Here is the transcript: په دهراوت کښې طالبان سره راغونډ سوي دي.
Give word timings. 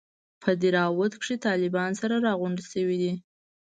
په 0.43 0.49
دهراوت 0.61 1.13
کښې 1.21 1.35
طالبان 1.47 1.91
سره 2.01 2.15
راغونډ 2.27 2.57
سوي 2.71 2.97
دي. 3.01 3.13